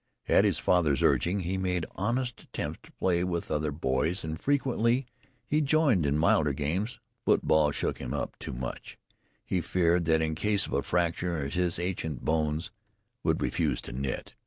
At 0.27 0.45
his 0.45 0.57
father's 0.57 1.03
urging 1.03 1.41
he 1.41 1.59
made 1.59 1.83
an 1.85 1.91
honest 1.95 2.41
attempt 2.41 2.81
to 2.81 2.91
play 2.93 3.23
with 3.23 3.51
other 3.51 3.71
boys, 3.71 4.23
and 4.23 4.39
frequently 4.41 5.05
he 5.45 5.61
joined 5.61 6.07
in 6.07 6.15
the 6.15 6.19
milder 6.19 6.53
games 6.53 6.99
football 7.23 7.69
shook 7.69 7.99
him 7.99 8.11
up 8.11 8.35
too 8.39 8.51
much, 8.53 8.97
and 8.99 9.15
he 9.45 9.61
feared 9.61 10.05
that 10.05 10.23
in 10.23 10.33
case 10.33 10.65
of 10.65 10.73
a 10.73 10.81
fracture 10.81 11.47
his 11.49 11.77
ancient 11.77 12.25
bones 12.25 12.71
would 13.21 13.43
refuse 13.43 13.79
to 13.81 13.91
knit. 13.91 14.33